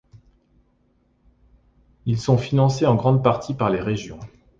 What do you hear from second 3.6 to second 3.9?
les